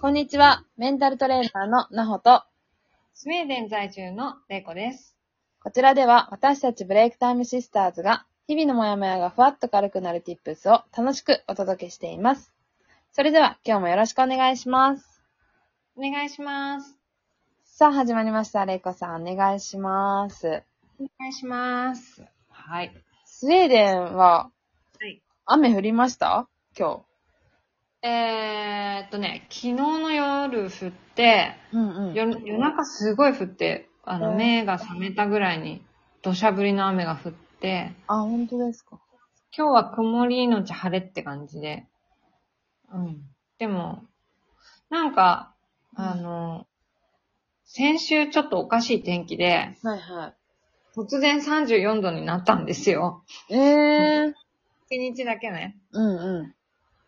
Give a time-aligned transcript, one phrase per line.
[0.00, 0.62] こんにちは。
[0.76, 2.44] メンタルトレーナーのなほと、
[3.14, 5.16] スウェーデン在住のレイコです。
[5.60, 12.52] こちらでは私たちブレイクタイムシスターズが日々のモヤモヤがふわっと軽くなる tips を楽しくお届けしています。
[13.10, 15.20] それでは今日もよろしくお願いします。
[15.96, 16.96] お願いします。
[17.64, 18.66] さあ始まりました。
[18.66, 20.62] レイコさんお願いします。
[21.00, 22.24] お願いします。
[22.50, 22.92] はい。
[23.24, 24.52] スウェーデンは
[25.00, 25.20] はい。
[25.44, 26.48] 雨降りました？
[26.78, 27.02] 今
[28.02, 31.76] えーっとね、昨日の夜降って、日。
[31.76, 35.82] うんうん夜夜中すごい降って、あの、うん目が覚めたぐらいに
[36.22, 39.00] 土砂降りの雨が降って、あ、本当ですか。
[39.56, 41.86] 今日は曇りのち晴れって感じで。
[42.92, 43.22] うん。
[43.58, 44.04] でも、
[44.90, 45.54] なんか、
[45.94, 46.66] あの、
[47.64, 50.34] 先週ちょっとおかしい天気で、はいは
[50.94, 53.24] 突然34度になったんですよ。
[53.48, 53.54] い。
[53.54, 54.34] えー。
[54.90, 55.76] 1日だけね。
[55.92, 56.54] うん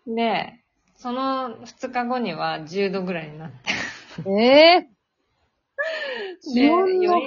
[0.07, 0.60] うで、
[1.01, 4.31] その2日後には10度ぐらいになって。
[4.31, 4.39] ん。
[4.39, 5.01] えー。
[6.55, 7.21] で気温の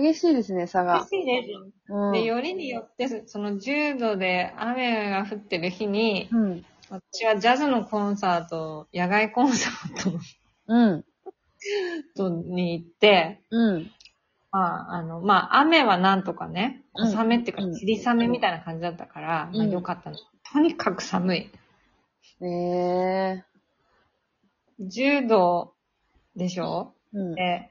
[0.00, 0.94] 激しいですね、差が。
[0.98, 1.92] 嬉しいです。
[1.92, 2.12] うん。
[2.12, 6.64] で、よりによって、その10度で雨が降ってる日に、うん。
[6.88, 10.18] 私はジャズのコンサート、野外コンサー
[10.68, 11.04] うん。
[12.16, 13.90] トに行って、うん。
[14.52, 20.16] まあ、あの、まあ、雨はなんとかね、うん小雨っていうかうん、霧雨みたいな感じだったから、うんまあ、よかったの。
[20.52, 21.50] とにかく寒い。
[22.40, 23.44] ええ
[24.80, 25.74] 10度
[26.36, 26.92] でしょ？
[27.12, 27.34] うん。
[27.34, 27.70] で、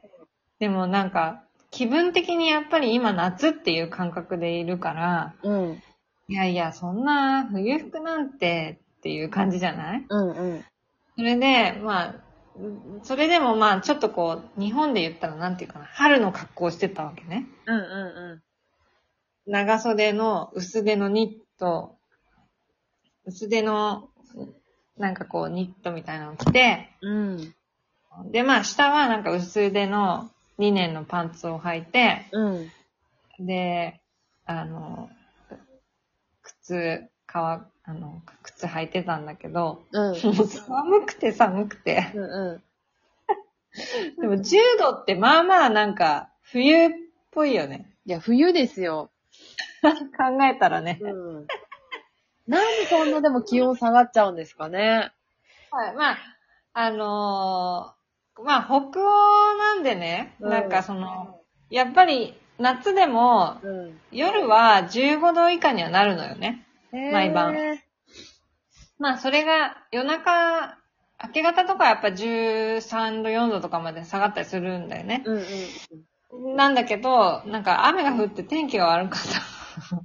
[0.60, 5.84] でもなんか、気分的にやっぱり今夏っていう感覚でいるから、うん。
[6.30, 10.06] いやいや、そんな冬服なんてっていう感じじゃない？
[10.08, 10.30] うん。
[10.32, 10.66] うん。
[11.18, 12.16] それで、まあ、
[12.56, 12.68] う
[13.00, 17.48] んそれでもまあちょっとこう、日本で言ったらなんていうかな、春の格好をしてたわけね。
[17.66, 17.76] うん。
[17.78, 18.44] う
[19.46, 21.98] 長袖の薄手のニット、
[23.26, 24.10] 薄手の、
[24.98, 27.08] なんかこうニットみたいなのを着て、ん。
[27.08, 28.32] うん。
[28.32, 32.72] でまあ下はなんか薄手の2年のパンツを履いて、うん。
[33.40, 34.02] で、
[34.46, 35.10] あの、
[36.42, 40.36] 靴、革、あの、靴履いてたんだけど、うん。
[40.36, 42.12] もう寒くて寒くて。
[42.14, 42.64] うん。
[44.22, 46.90] でも10度ってまあまあなんか冬っ
[47.32, 47.90] ぽいよね。
[48.06, 49.10] いや、冬ですよ。
[49.82, 51.00] 考えたらね。
[51.02, 51.48] うん。
[52.48, 55.12] なんでそんなでも気温下がっちゃうんですかね？
[55.72, 56.18] はい、まあ、
[56.74, 61.40] あのーまあ北欧なんでね、うんなんかその、
[61.70, 64.00] やっぱり夏でもうん。
[64.12, 66.66] 夜は15度以下にはなるのよね。
[67.12, 67.84] 毎晩へ
[69.00, 70.78] まあそれが夜中、
[71.24, 75.32] 明け方とかやっぱ13度、4度とかまで下がったりするんだよねー。。
[76.32, 76.56] うん。
[76.56, 80.04] なんだけど、なんか雨が降って天気が悪かった。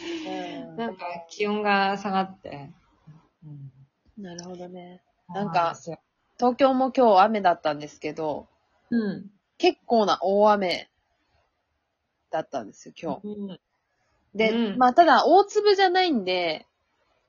[0.00, 0.76] うん。
[0.76, 2.70] なんか気温が下がって。
[4.16, 5.02] なるほどね。
[5.30, 5.76] うなんか
[6.36, 8.48] 東京も今日雨だったんですけど、
[8.90, 9.30] うん。
[9.58, 10.88] 結構な大雨
[12.30, 13.28] だったんですよ、今日。
[13.28, 13.60] うん。
[14.34, 16.66] で、うんまあ、ただ、大粒じゃないんで、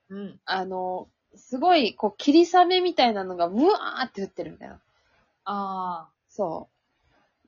[0.09, 0.39] うん。
[0.45, 4.79] あの、すごい、こう、霧雨みたいなのが、うわーって降ってるみたいな。
[5.45, 6.69] あそ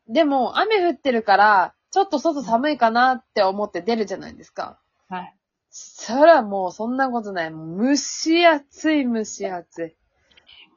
[0.09, 0.13] う。
[0.13, 4.80] でも、雨降ってるから、ちょっと外寒いかなって思って出るじゃないですか。
[5.11, 5.15] あ。
[5.15, 5.35] はい。
[5.69, 7.51] そらもう、そんなことない。
[7.51, 9.95] もう蒸し暑い、蒸し暑い。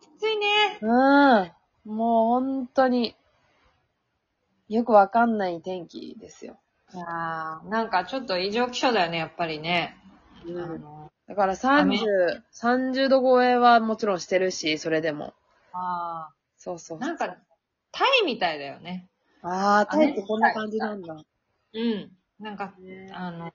[0.00, 0.78] きついね。
[0.80, 1.96] うん。
[1.96, 3.16] もう、本当に、
[4.68, 6.58] よくわかんない天気ですよ。
[6.94, 9.96] ああ、なんかちょっと異常気象だよね、やっぱりね。
[10.56, 15.34] あのだから雨30、30度超えはもちろんしてるし、それでも。
[15.72, 17.00] あそうそうあ。
[17.00, 17.36] なんか、
[17.92, 19.08] タイみたいだよね。
[19.42, 21.14] ああ、タイってこんな感じなんだ。
[21.14, 22.12] うん。
[22.38, 22.74] なんか、
[23.12, 23.52] あの、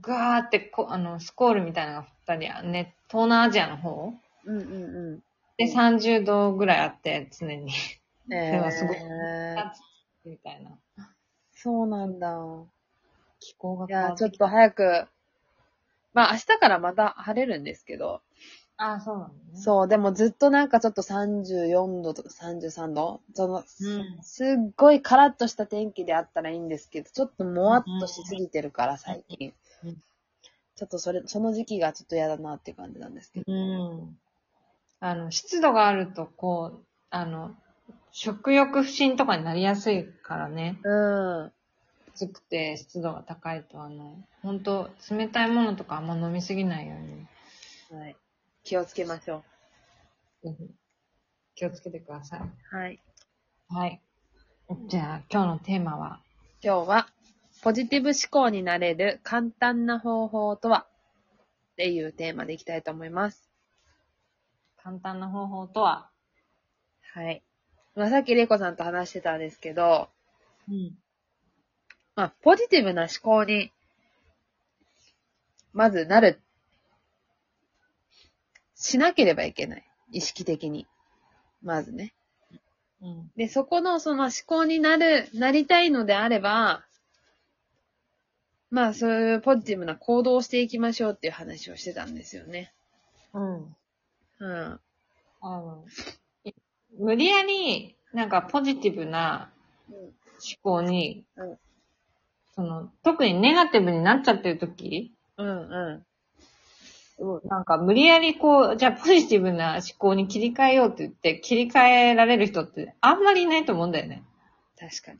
[0.00, 4.12] ガーってこ、あの、スコールみたいなのが降ったり、ね、東南アジアの方
[4.44, 5.22] うんうんう
[5.56, 7.64] で30度ぐらいあって、常に。
[7.64, 8.32] ん。
[8.32, 9.70] えでもすごいー、
[10.24, 10.78] みたいな。
[11.52, 12.38] そうなんだ。
[13.40, 15.06] 気候がいや、変わってきちょったと早く、
[16.14, 18.22] まあ明日からまた晴れるんですけど、
[18.76, 19.34] ああ、そうなのね。
[19.54, 23.64] そう、でもずっとなんかちょっと34度とか33度その、うん
[24.22, 29.52] すっごいカラッとした天気であったらいいんですけど、ちょっともわっとしすぎてるから最近
[29.84, 29.96] うん。
[30.76, 33.52] ちょっとそれ、その時期がちょっと嫌だなって感じなんですけど。
[33.52, 34.18] うん。
[35.00, 37.54] あの、湿度があると、こう、あの、
[38.10, 40.78] 食欲不振とかになりやすいからね。
[40.84, 41.52] うん。
[42.08, 48.16] 暑くて湿度が高いと、あの、本当冷たいものとかあんま飲みすぎないように、はい。
[48.64, 49.44] 気をつけましょ
[50.42, 50.70] ぜひ
[51.54, 52.40] 気をつけてください。
[52.40, 52.76] う。
[52.76, 53.00] はい。
[53.68, 54.00] はい。
[54.88, 56.20] じゃあ、今日のテーマは、
[56.62, 57.08] 今日は、
[57.62, 60.86] ポジティブ思考になれる簡単な方法とは？
[61.72, 63.50] っていうテーマでいきたいと思います。
[64.82, 66.08] 簡単な方法とは、
[67.14, 67.42] はい。
[67.94, 70.08] まあ、さっきレイコさんと話してたんですけど、
[70.68, 70.92] うん。
[72.14, 73.72] まあ、ポジティブな思考に、
[75.72, 76.40] まずなる、
[78.74, 79.84] しなければいけない。
[80.12, 80.86] 意識的に。
[81.62, 82.14] まずね。
[83.02, 83.30] うん。
[83.36, 86.84] で、そこのその思考になる、なりたいのであれば、
[88.70, 92.72] まあ、そういうポジティブな行動をしていきましょうっていう話をしてたんですよね。
[93.32, 93.76] うん。
[94.40, 94.80] うん。
[95.40, 95.84] あの、
[96.44, 96.52] い
[96.98, 99.50] 無理やり、なんかポジティブな
[99.90, 100.02] 思
[100.62, 101.58] 考に、うん
[102.54, 106.04] その、特にネガティブになっちゃってる時うん、う
[107.44, 107.48] ん。
[107.48, 114.24] なんか無理やりこう、じゃあポジティブな思考に切り替えようって言って、切り替えられる人ってあんまりいないと思うんだよね。
[114.76, 115.18] 確かに。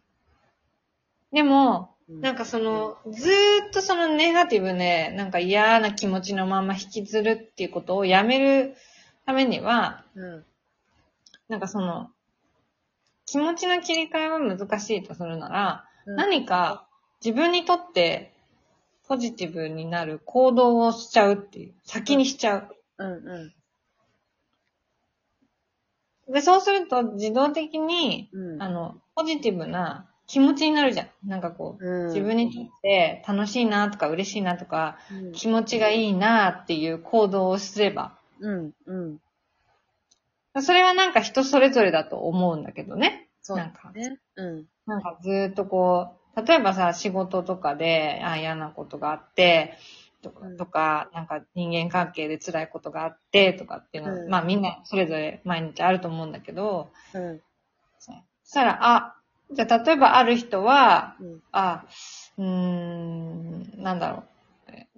[1.32, 8.74] でも、うんなんかその、ずーっとそのネガティブね、なんか嫌な気持ちのまま引きずるっていうことをやめる
[9.26, 10.44] ためには、うん。
[11.48, 12.10] なんかその、
[13.26, 16.88] 気持ちの切り替えは難しいとするなら、うん何か
[17.22, 18.32] 自分にとって
[19.06, 22.76] ポジティブになる行動をしちゃうっていう、先にしちゃう。
[22.98, 23.52] うん、う
[26.32, 28.36] で、そうすると自動的に、ん。
[28.54, 28.62] うん。
[28.62, 31.08] あの、ポジティブな気持ちになるじゃん。
[31.28, 39.18] なんかこう、うん、自分にとって楽しいなとか嬉しいなとか、うん、気持ちがいいなっていう行動をすれば、うん、うん。
[40.62, 43.28] それはなんか人それぞれだと思うんだけどね。
[43.40, 44.18] そうなんかね。
[44.36, 44.64] うん。
[44.86, 49.78] なんかずーっとこう、例えばさ、仕事とかで、あ嫌なことがあって、
[50.20, 57.40] とかうん、とかなんか人間関係で辛いことがあって、とかっていうのは、うんまあみんなそれぞれ毎日あると思うんだけど、うん。
[57.98, 59.17] そしたら、あ、
[59.50, 61.40] じゃあ例えばある人は、うん。
[61.52, 61.84] あ、
[62.36, 64.22] うーん、なんだろう。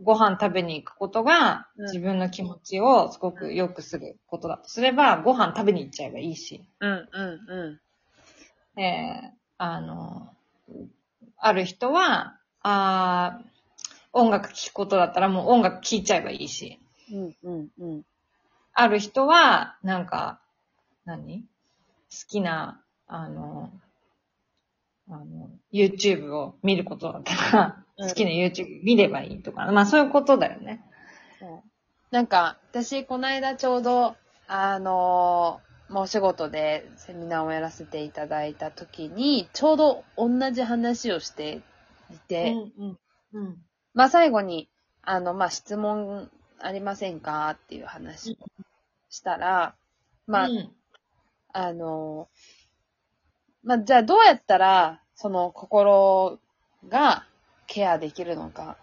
[0.03, 6.65] ご飯食べに行くことがうん自分の気持ちをすごく良くすることだとすれば、ご飯食べに行っちゃえばいいし。
[6.81, 7.81] うん、うん、う
[8.77, 10.35] えーあの、
[11.37, 13.51] ある人は、あー
[14.13, 16.81] 音楽聴くことだったらもう音楽聴いちゃえばいいし。
[17.13, 17.17] ん。
[17.17, 18.03] うん、うん、うん。
[18.73, 20.41] ある人は、なんか、
[21.05, 21.43] 何？
[21.43, 21.47] 好
[22.29, 23.71] きな、あの、
[25.11, 30.83] あの、YouTube を見ることだったら、うん好きな YouTube 見ればいいとか、まあそういうことだよね。
[32.11, 34.17] なんか、私、この間ちょうど、
[34.49, 41.63] あのーもうお仕事でセミナーをやらせていただいた時に、ちょうど同じ話をして
[42.11, 42.99] いて、うん、
[43.35, 43.57] うん、うん。
[43.93, 44.71] まあ最後に、
[45.03, 46.31] あの、まあ質問
[46.61, 47.51] ありませんか？
[47.51, 48.47] っていう話を
[49.09, 49.75] したら、
[50.29, 50.71] まあ、うん
[51.53, 52.29] あの、
[53.63, 56.39] まあ、じゃあどうやったら、その心
[56.89, 57.27] が
[57.67, 58.79] ケアできるのか、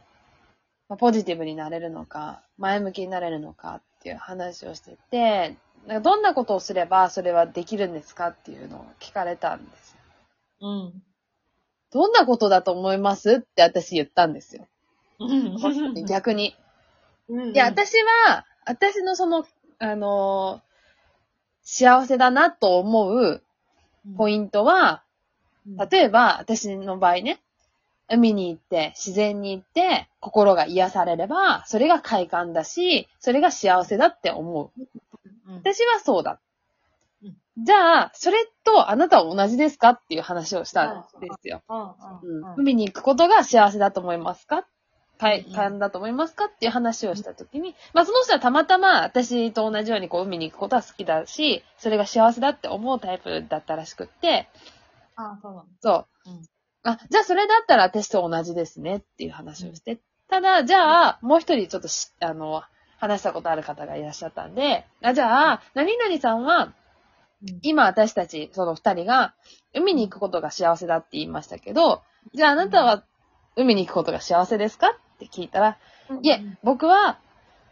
[0.89, 5.57] まあ、ポジティブになれるのか、前向きになれるのかっていう話をしてて、
[5.87, 9.97] なんかどんなことをすればそれはできるんですかっていうのを聞かれたんですよ。
[10.61, 11.03] うん。
[11.91, 13.35] どんなことだと思います？
[13.35, 14.67] って私言ったんですよ。
[15.19, 15.57] うん。
[16.05, 16.55] 逆に。
[17.29, 17.53] うん。
[17.53, 17.93] いや、私
[18.27, 19.45] は、私のその、
[19.79, 20.67] あのー
[21.69, 23.43] 幸せだなと思う
[24.15, 25.03] ポイントは、
[25.91, 27.39] 例えば、私の場合ね、
[28.09, 34.81] 海に行って、自然に行って、心が癒されれば、それが快感だし、それが幸せだって思う。
[35.49, 36.39] うん、私はそうだ
[37.23, 37.35] うん。
[37.63, 41.61] じゃあ、それとあなたは同じですかっていう話をしたんですよ。
[42.55, 44.65] 海に行くことが幸せだと思いますか
[45.19, 54.47] 快うん感だと思いますかっていう話をしたときに、まあその人はたまたま私と同じようにこう海に行くことは好きだし、それが幸せだって思うタイプだったらしくって、
[55.15, 55.65] あ、そうなの。
[55.81, 56.29] そう。
[56.29, 56.41] うん
[56.83, 59.99] あ、じゃあそれだったら私と同じですねっていう話をして。
[60.29, 62.63] ただ、じゃあ、もう一人ちょっとし、あの、
[62.97, 66.73] 話したことある方がいらっしゃったんで、あじゃあ、何々さんは、
[67.61, 69.33] 今私たち、その二人が、
[69.73, 73.03] 海に行くことが幸せだって言いましたけど、じゃああなたは、
[73.57, 75.77] 海に行くことが幸せですかって聞いたら、
[76.09, 77.19] うんいえ、僕は、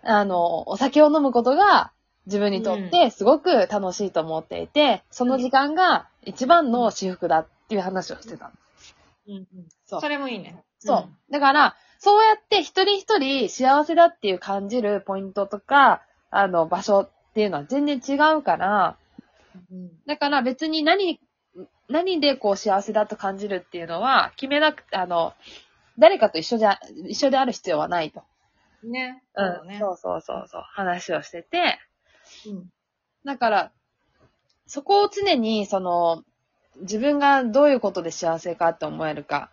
[0.03, 1.91] あの、お酒を飲むことが
[2.25, 8.51] 自分にとってすごく楽しいと思っていて、その時間が一番の私服だっていう話をしてたの。
[9.27, 9.47] うんうん
[9.85, 10.63] そうそれもいいね。
[10.79, 11.31] そう。
[11.31, 18.97] だから、そうやって一人一人幸せだっていう感じるポイントとか、あの、場所っていうのは全然違うから、
[19.71, 19.89] うん。
[20.05, 21.19] だから別に何、
[21.87, 25.33] 何でこう幸せだと感じるっていうのは決めなくて、あの、
[25.97, 28.23] 誰かと一緒じゃ、一緒である必要はないと。
[28.83, 29.23] ね。
[29.35, 29.67] うん。
[29.67, 29.79] ね。
[29.79, 30.61] そうそうそうそう。
[30.61, 31.79] 話をしてて、
[32.47, 32.69] うん。
[33.23, 33.71] だから、
[34.67, 36.23] そこを常に、その、
[36.81, 39.49] 自分がどういうことで幸せかって思えるか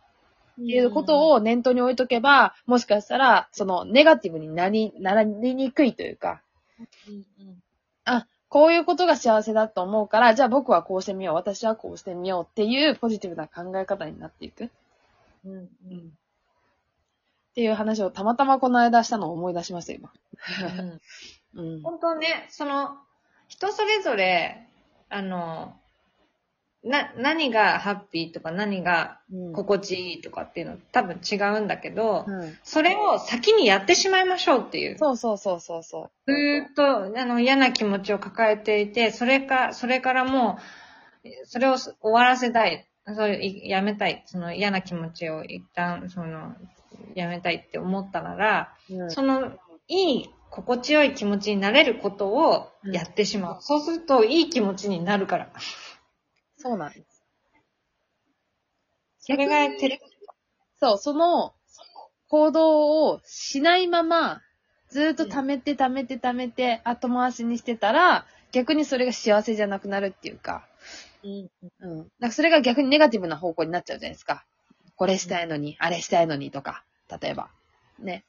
[0.60, 6.42] っていうことを念頭に置いとけば、もしかしたら、その、ネガティブになり、なりにくいというか、
[7.08, 7.62] うんうん
[8.52, 14.64] こういうことが幸せだと思うから、じゃあ僕はこうしてみよう、私はこうしてみようっていうポジティブな考え方になっていく。
[14.64, 14.68] っ
[15.46, 15.52] うん。
[15.52, 16.12] うん。
[17.54, 20.12] ていう話をたまたまこの間したのを思い出しました、今。
[21.54, 21.82] うん。
[21.82, 22.96] 本当ね、その、
[23.48, 24.66] 人それぞれ、
[25.10, 25.74] あの、
[26.84, 32.58] な、何がハッピーとか何がうん心地いいとかっていうの多分違うんだけど、うん。
[32.64, 34.98] それを先にやってしまいましょうっていう。
[34.98, 40.58] そうそうそうそうそずーっと、あの、嫌な気持ちを抱えていて、それか、それからも
[41.24, 42.88] う、それを終わらせたい。
[43.06, 44.22] それ、いやめたい。
[44.26, 46.56] その嫌な気持ちを一旦、その、
[47.14, 48.94] やめたいって思ったなら、う。
[48.94, 49.10] うん。
[49.10, 49.52] その、
[49.88, 53.62] いい、心地よい気持ちになれることをやってしまう。
[53.62, 55.50] そうすると、いい気持ちになるから。
[56.58, 57.22] そうなんです。
[59.20, 60.00] それが、てれ、
[60.80, 61.54] そう、その
[62.28, 64.42] 行動をしないまま、
[64.88, 70.66] ずーっと溜めて溜めて溜めて後回しにしてたら、逆にそれが幸せじゃなくなるっていうか、
[71.24, 71.50] うん。
[71.80, 72.10] うん。
[72.18, 74.44] なんかそれが逆にネガティブな方向になっちゃうじゃないですか。
[74.96, 76.84] これしたいのに、あれしたいのにとか、
[77.20, 77.50] 例えば。
[77.98, 78.24] ね。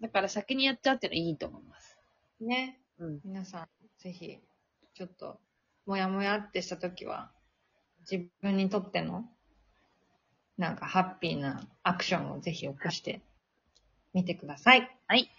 [0.00, 1.96] だから先にやっちゃうっていうのはいいと思います。
[2.40, 2.78] ね。
[2.98, 3.20] うん。
[3.24, 4.38] 皆さん、ぜひ、
[4.94, 5.38] ちょっと、
[5.86, 7.30] もやもやってしたときは、
[8.10, 9.24] 自分にとっての、
[10.58, 13.20] なんかハッピーなアクションをぜひ起こして
[14.12, 14.90] みてください。
[15.06, 15.30] はい。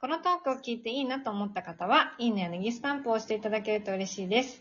[0.00, 4.60] このトークを聞いていいなと思った方は、いいねやネギスタンプを押していただけると嬉しいです。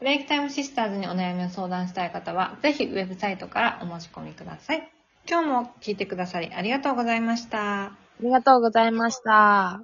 [0.00, 4.90] ブレイクタイムシスターズにお悩みを相談したい方は、ぜひウェブサイトからお申し込みください。
[5.28, 7.84] 今日も聞いてくださりありがとうございました。
[7.84, 7.92] あ
[8.22, 9.82] りがとうございました。